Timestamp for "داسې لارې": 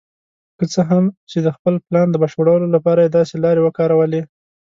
3.17-3.61